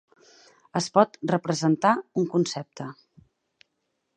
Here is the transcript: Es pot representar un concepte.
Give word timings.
Es 0.79 0.87
pot 0.95 1.19
representar 1.33 1.91
un 2.23 2.27
concepte. 2.33 2.89